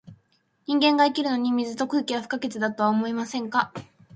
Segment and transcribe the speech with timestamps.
[0.65, 3.71] 人間が生きるのに、水と空気は不可欠だとは思いませんか？